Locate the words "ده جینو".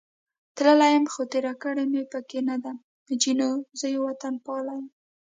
2.63-3.49